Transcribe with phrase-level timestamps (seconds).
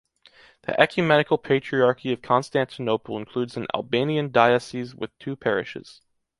[0.63, 6.01] The ecumenical patriarchy of Constantinople includes an Albanian dioceses with two parishes.